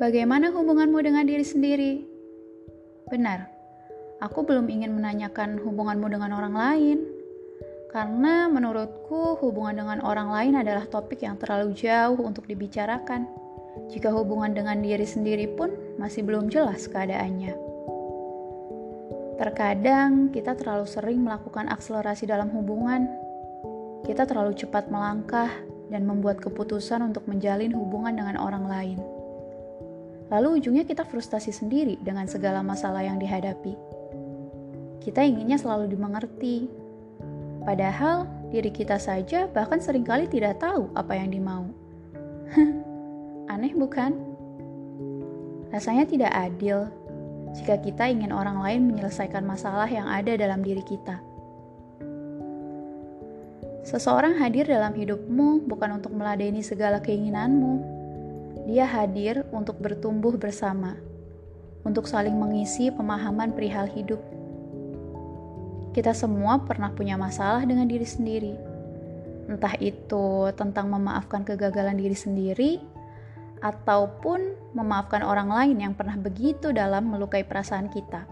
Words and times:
Bagaimana 0.00 0.48
hubunganmu 0.48 0.96
dengan 1.04 1.28
diri 1.28 1.44
sendiri? 1.44 2.00
Benar, 3.12 3.52
aku 4.24 4.48
belum 4.48 4.64
ingin 4.72 4.96
menanyakan 4.96 5.60
hubunganmu 5.60 6.08
dengan 6.08 6.32
orang 6.40 6.56
lain, 6.56 6.98
karena 7.92 8.48
menurutku 8.48 9.36
hubungan 9.44 9.84
dengan 9.84 10.00
orang 10.00 10.32
lain 10.32 10.56
adalah 10.56 10.88
topik 10.88 11.20
yang 11.20 11.36
terlalu 11.36 11.76
jauh 11.76 12.16
untuk 12.16 12.48
dibicarakan. 12.48 13.28
Jika 13.92 14.08
hubungan 14.08 14.56
dengan 14.56 14.80
diri 14.80 15.04
sendiri 15.04 15.44
pun 15.52 15.68
masih 16.00 16.24
belum 16.24 16.48
jelas 16.48 16.88
keadaannya. 16.88 17.52
Terkadang 19.36 20.32
kita 20.32 20.56
terlalu 20.56 20.88
sering 20.88 21.20
melakukan 21.20 21.68
akselerasi 21.68 22.24
dalam 22.24 22.48
hubungan. 22.56 23.04
Kita 24.08 24.24
terlalu 24.24 24.56
cepat 24.56 24.88
melangkah 24.88 25.52
dan 25.92 26.08
membuat 26.08 26.40
keputusan 26.40 27.04
untuk 27.04 27.28
menjalin 27.28 27.76
hubungan 27.76 28.16
dengan 28.16 28.40
orang 28.40 28.64
lain. 28.64 29.19
Lalu 30.30 30.62
ujungnya 30.62 30.86
kita 30.86 31.02
frustasi 31.02 31.50
sendiri 31.50 31.98
dengan 31.98 32.30
segala 32.30 32.62
masalah 32.62 33.02
yang 33.02 33.18
dihadapi. 33.18 33.74
Kita 35.02 35.26
inginnya 35.26 35.58
selalu 35.58 35.90
dimengerti. 35.90 36.70
Padahal 37.66 38.30
diri 38.54 38.70
kita 38.70 38.96
saja 38.96 39.50
bahkan 39.50 39.82
sering 39.82 40.06
kali 40.06 40.30
tidak 40.30 40.62
tahu 40.62 40.86
apa 40.94 41.18
yang 41.18 41.34
dimau. 41.34 41.66
Aneh 43.52 43.74
bukan? 43.74 44.14
Rasanya 45.74 46.06
tidak 46.06 46.30
adil 46.30 46.86
jika 47.58 47.82
kita 47.82 48.06
ingin 48.06 48.30
orang 48.30 48.62
lain 48.62 48.86
menyelesaikan 48.86 49.42
masalah 49.42 49.90
yang 49.90 50.06
ada 50.06 50.38
dalam 50.38 50.62
diri 50.62 50.82
kita. 50.86 51.18
Seseorang 53.82 54.38
hadir 54.38 54.70
dalam 54.70 54.94
hidupmu 54.94 55.66
bukan 55.66 55.98
untuk 55.98 56.14
meladeni 56.14 56.62
segala 56.62 57.02
keinginanmu, 57.02 57.99
dia 58.70 58.86
hadir 58.86 59.42
untuk 59.50 59.82
bertumbuh 59.82 60.36
bersama, 60.36 60.94
untuk 61.82 62.06
saling 62.06 62.36
mengisi 62.36 62.92
pemahaman 62.92 63.50
perihal 63.56 63.88
hidup. 63.88 64.20
Kita 65.90 66.14
semua 66.14 66.62
pernah 66.62 66.94
punya 66.94 67.18
masalah 67.18 67.66
dengan 67.66 67.90
diri 67.90 68.06
sendiri, 68.06 68.54
entah 69.50 69.74
itu 69.82 70.54
tentang 70.54 70.86
memaafkan 70.86 71.42
kegagalan 71.42 71.98
diri 71.98 72.14
sendiri 72.14 72.72
ataupun 73.60 74.72
memaafkan 74.72 75.26
orang 75.26 75.50
lain 75.50 75.76
yang 75.82 75.92
pernah 75.92 76.14
begitu 76.14 76.70
dalam 76.70 77.10
melukai 77.10 77.42
perasaan 77.42 77.90
kita. 77.90 78.24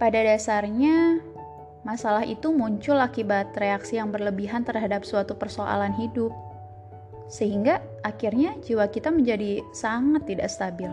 Pada 0.00 0.18
dasarnya, 0.22 1.20
masalah 1.82 2.24
itu 2.24 2.54
muncul 2.54 2.96
akibat 3.02 3.52
reaksi 3.58 3.98
yang 3.98 4.14
berlebihan 4.14 4.62
terhadap 4.62 5.04
suatu 5.04 5.34
persoalan 5.34 5.92
hidup 5.98 6.47
sehingga 7.28 7.84
akhirnya 8.00 8.56
jiwa 8.64 8.88
kita 8.88 9.12
menjadi 9.12 9.60
sangat 9.76 10.24
tidak 10.24 10.48
stabil. 10.48 10.88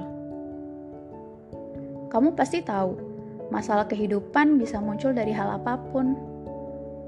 Kamu 2.11 2.36
pasti 2.36 2.59
tahu, 2.59 2.95
masalah 3.50 3.88
kehidupan 3.88 4.59
bisa 4.59 4.83
muncul 4.83 5.16
dari 5.16 5.31
hal 5.31 5.59
apa 5.59 5.80
pun, 5.92 6.16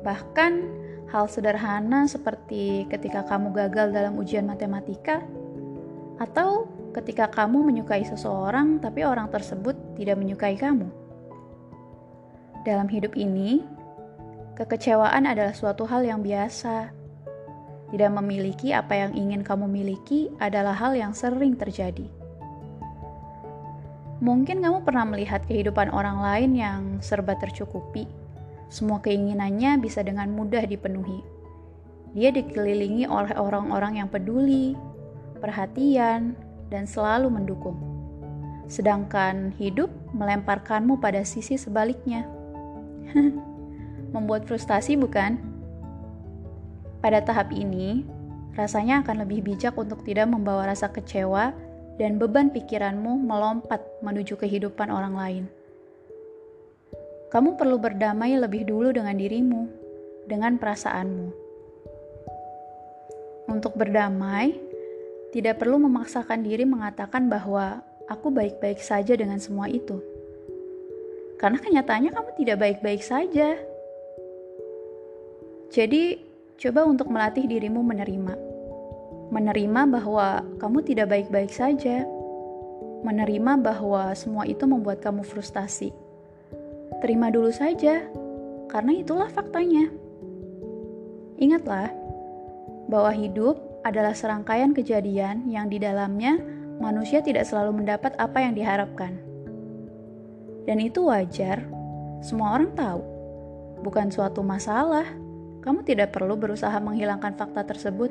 bahkan 0.02 0.64
hal 1.11 1.28
sederhana 1.28 2.08
seperti 2.08 2.88
ketika 2.92 3.23
kamu 3.28 3.52
gagal 3.56 3.92
dalam 3.92 4.16
ujian 4.19 4.47
matematika, 4.47 5.23
atau 6.17 6.66
ketika 6.95 7.30
kamu 7.30 7.62
menyukai 7.62 8.02
seseorang 8.02 8.81
tapi 8.81 9.06
orang 9.06 9.30
tersebut 9.30 9.75
tidak 10.00 10.17
menyukai 10.17 10.58
kamu. 10.58 10.89
Dalam 12.66 12.89
hidup 12.91 13.16
ini, 13.16 13.64
kekecewaan 14.59 15.23
adalah 15.23 15.56
suatu 15.56 15.88
hal 15.88 16.03
yang 16.03 16.19
biasa 16.19 16.97
tidak 17.88 18.11
memiliki 18.19 18.75
apa 18.75 18.93
yang 18.95 19.16
ingin 19.16 19.41
kamu 19.47 19.67
miliki 19.71 20.27
adalah 20.43 20.75
hal 20.75 20.91
yang 20.91 21.16
sering 21.16 21.55
terjadi. 21.55 22.07
Mungkin 24.17 24.66
kamu 24.66 24.81
pernah 24.81 25.06
melihat 25.06 25.45
kehidupan 25.45 25.94
orang 25.94 26.19
lain 26.19 26.51
yang 26.57 26.81
serba 27.06 27.38
tercukupi. 27.38 28.09
Semua 28.67 29.00
keinginannya 29.00 29.78
bisa 29.79 30.01
dengan 30.01 30.28
mudah 30.34 30.66
dipenuhi. 30.66 31.22
Dia 32.17 32.34
dikelilingi 32.34 33.06
oleh 33.06 33.38
orang-orang 33.38 34.01
yang 34.01 34.09
peduli, 34.09 34.73
perhatian, 35.38 36.33
dan 36.73 36.83
selalu 36.89 37.29
mendukung. 37.29 37.78
Sedangkan 38.67 39.56
hidup 39.56 39.88
melemparkanmu 40.12 41.00
pada 41.00 41.23
sisi 41.23 41.56
sebaliknya. 41.56 42.28
Membuat 44.17 44.50
frustasi, 44.50 45.00
bukan? 45.00 45.56
Pada 47.07 47.23
tahap 47.23 47.56
ini, 47.56 48.03
rasanya 48.59 49.00
akan 49.00 49.23
lebih 49.23 49.40
bijak 49.40 49.79
untuk 49.79 50.03
tidak 50.03 50.28
membawa 50.28 50.68
rasa 50.68 50.91
kecewa 50.91 51.56
dan 51.95 52.19
beban 52.19 52.51
pikiranmu 52.51 53.23
melompat 53.23 53.79
menuju 54.03 54.35
kehidupan 54.35 54.91
orang 54.91 55.16
lain. 55.16 55.44
Kamu 57.31 57.56
perlu 57.56 57.79
berdamai 57.79 58.35
lebih 58.35 58.68
dulu 58.68 58.91
dengan 58.91 59.16
dirimu, 59.16 59.72
dengan 60.28 60.59
perasaanmu. 60.59 61.31
Untuk 63.56 63.79
berdamai, 63.79 64.59
tidak 65.31 65.63
perlu 65.63 65.79
memaksakan 65.79 66.44
diri 66.44 66.68
mengatakan 66.68 67.31
bahwa 67.31 67.88
aku 68.12 68.35
baik-baik 68.35 68.84
saja 68.84 69.16
dengan 69.16 69.39
semua 69.39 69.72
itu. 69.72 70.03
Karena 71.39 71.56
kenyataannya 71.56 72.12
kamu 72.12 72.29
tidak 72.35 72.59
baik-baik 72.59 73.00
saja. 73.00 73.56
Jadi, 75.72 76.26
Coba 76.57 76.90
untuk 76.90 77.13
melatih 77.13 77.45
dirimu 77.45 77.85
menerima. 77.85 78.34
Menerima 79.29 79.81
bahwa 79.94 80.41
kamu 80.57 80.81
tidak 80.90 81.13
baik-baik 81.13 81.53
saja. 81.53 82.01
Menerima 83.06 83.62
bahwa 83.62 84.09
semua 84.18 84.50
itu 84.50 84.66
membuat 84.66 84.97
kamu 85.06 85.22
frustasi. 85.22 85.94
Terima 86.97 87.29
dulu 87.29 87.53
saja, 87.53 88.01
karena 88.73 88.90
itulah 88.97 89.29
faktanya. 89.29 89.94
Ingatlah 91.38 91.94
bahwa 92.89 93.13
hidup 93.13 93.62
adalah 93.85 94.18
serangkaian 94.18 94.74
kejadian 94.74 95.45
yang 95.45 95.69
di 95.69 95.78
dalamnya 95.78 96.41
manusia 96.81 97.22
tidak 97.22 97.45
selalu 97.45 97.85
mendapat 97.85 98.18
apa 98.18 98.41
yang 98.41 98.57
diharapkan. 98.57 99.13
Dan 100.66 100.81
itu 100.81 101.06
wajar, 101.06 101.62
semua 102.25 102.57
orang 102.57 102.74
tahu, 102.74 103.06
bukan 103.85 104.09
suatu 104.09 104.41
masalah 104.41 105.06
kamu 105.67 105.83
tidak 105.83 106.16
perlu 106.16 106.39
berusaha 106.39 106.79
menghilangkan 106.79 107.35
fakta 107.35 107.67
tersebut. 107.67 108.07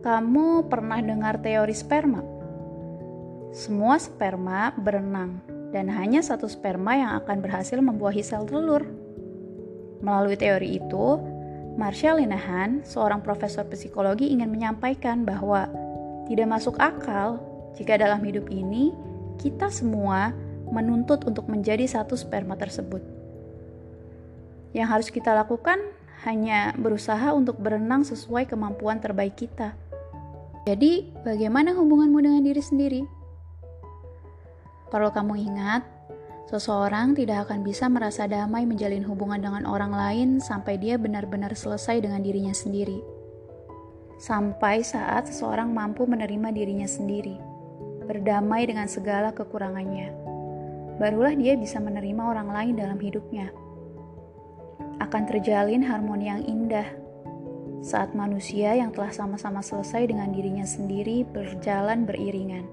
Kamu 0.00 0.64
pernah 0.72 0.96
dengar 1.04 1.44
teori 1.44 1.76
sperma? 1.76 2.24
Semua 3.52 4.00
sperma 4.00 4.72
berenang, 4.72 5.44
dan 5.76 5.92
hanya 5.92 6.24
satu 6.24 6.48
sperma 6.48 6.96
yang 6.96 7.12
akan 7.20 7.44
berhasil 7.44 7.76
membuahi 7.84 8.24
sel 8.24 8.48
telur. 8.48 8.88
Melalui 10.00 10.40
teori 10.40 10.80
itu, 10.80 11.20
Marshall 11.76 12.24
Linehan, 12.24 12.80
seorang 12.88 13.20
profesor 13.20 13.68
psikologi 13.68 14.32
ingin 14.32 14.48
menyampaikan 14.48 15.28
bahwa 15.28 15.68
tidak 16.32 16.48
masuk 16.48 16.80
akal 16.80 17.44
jika 17.76 18.00
dalam 18.00 18.24
hidup 18.24 18.48
ini 18.48 18.96
kita 19.36 19.68
semua 19.68 20.32
menuntut 20.72 21.28
untuk 21.28 21.44
menjadi 21.44 21.84
satu 21.84 22.16
sperma 22.16 22.56
tersebut. 22.56 23.13
Yang 24.74 24.88
harus 24.90 25.08
kita 25.14 25.30
lakukan 25.30 25.78
hanya 26.26 26.74
berusaha 26.74 27.30
untuk 27.30 27.62
berenang 27.62 28.02
sesuai 28.02 28.50
kemampuan 28.50 28.98
terbaik 28.98 29.38
kita. 29.38 29.78
Jadi, 30.66 31.14
bagaimana 31.22 31.76
hubunganmu 31.78 32.18
dengan 32.18 32.42
diri 32.42 32.58
sendiri? 32.58 33.02
Kalau 34.90 35.14
kamu 35.14 35.36
ingat, 35.46 35.86
seseorang 36.50 37.14
tidak 37.14 37.46
akan 37.46 37.62
bisa 37.62 37.86
merasa 37.86 38.24
damai 38.26 38.64
menjalin 38.64 39.04
hubungan 39.04 39.38
dengan 39.38 39.62
orang 39.68 39.92
lain 39.92 40.28
sampai 40.40 40.80
dia 40.80 40.98
benar-benar 40.98 41.54
selesai 41.54 42.02
dengan 42.02 42.24
dirinya 42.24 42.56
sendiri. 42.56 42.98
Sampai 44.18 44.80
saat 44.80 45.28
seseorang 45.28 45.70
mampu 45.70 46.08
menerima 46.08 46.50
dirinya 46.50 46.88
sendiri, 46.88 47.36
berdamai 48.08 48.64
dengan 48.64 48.88
segala 48.88 49.36
kekurangannya, 49.36 50.10
barulah 50.96 51.36
dia 51.36 51.58
bisa 51.60 51.76
menerima 51.76 52.22
orang 52.24 52.48
lain 52.48 52.74
dalam 52.78 52.96
hidupnya 52.96 53.52
akan 55.02 55.22
terjalin 55.26 55.82
harmoni 55.82 56.30
yang 56.30 56.42
indah 56.46 57.04
saat 57.84 58.16
manusia 58.16 58.72
yang 58.72 58.96
telah 58.96 59.12
sama-sama 59.12 59.60
selesai 59.60 60.08
dengan 60.08 60.32
dirinya 60.32 60.64
sendiri 60.64 61.20
berjalan 61.28 62.08
beriringan. 62.08 62.64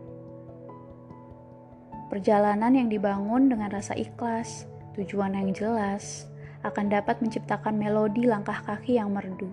Perjalanan 2.08 2.72
yang 2.72 2.88
dibangun 2.88 3.52
dengan 3.52 3.76
rasa 3.76 3.92
ikhlas, 4.00 4.72
tujuan 4.96 5.36
yang 5.36 5.52
jelas, 5.52 6.32
akan 6.64 6.88
dapat 6.88 7.20
menciptakan 7.20 7.76
melodi 7.76 8.24
langkah 8.24 8.64
kaki 8.64 8.96
yang 8.96 9.12
merdu, 9.12 9.52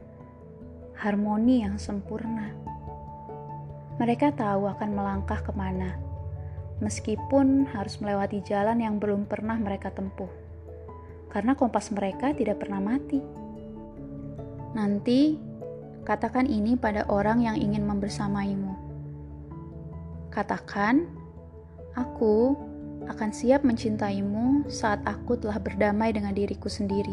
harmoni 0.95 1.67
yang 1.67 1.75
sempurna. 1.75 2.55
Mereka 3.99 4.39
tahu 4.39 4.71
akan 4.71 4.95
melangkah 4.95 5.43
ke 5.43 5.51
mana, 5.59 5.99
meskipun 6.79 7.67
harus 7.75 7.99
melewati 7.99 8.47
jalan 8.47 8.79
yang 8.79 9.03
belum 9.03 9.27
pernah 9.27 9.59
mereka 9.59 9.91
tempuh 9.91 10.48
karena 11.29 11.57
kompas 11.57 11.93
mereka 11.93 12.33
tidak 12.33 12.65
pernah 12.65 12.81
mati. 12.81 13.21
Nanti, 14.73 15.49
Katakan 16.09 16.49
ini 16.49 16.73
pada 16.73 17.05
orang 17.13 17.45
yang 17.45 17.61
ingin 17.61 17.85
membersamaimu. 17.85 18.73
Katakan, 20.33 21.05
"Aku 21.93 22.57
akan 23.05 23.29
siap 23.29 23.61
mencintaimu 23.61 24.73
saat 24.73 25.05
aku 25.05 25.37
telah 25.37 25.61
berdamai 25.61 26.17
dengan 26.17 26.33
diriku 26.33 26.73
sendiri, 26.73 27.13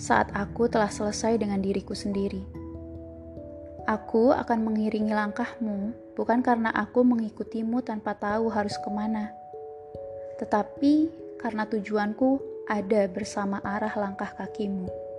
saat 0.00 0.32
aku 0.32 0.72
telah 0.72 0.88
selesai 0.88 1.36
dengan 1.36 1.60
diriku 1.60 1.92
sendiri." 1.92 2.40
Aku 3.84 4.32
akan 4.32 4.64
mengiringi 4.64 5.12
langkahmu 5.12 5.92
bukan 6.16 6.40
karena 6.40 6.72
aku 6.72 7.04
mengikutimu 7.04 7.84
tanpa 7.84 8.16
tahu 8.16 8.48
harus 8.48 8.80
ke 8.80 8.88
mana, 8.88 9.36
tetapi 10.40 11.12
karena 11.36 11.68
tujuanku 11.68 12.40
ada 12.70 13.10
bersama 13.10 13.58
arah 13.66 13.90
langkah 13.98 14.30
kakimu. 14.30 15.09